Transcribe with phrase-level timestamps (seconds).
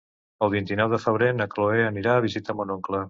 [0.45, 2.99] El vint-i-nou de febrer na Chloé anirà a visitar mon oncle.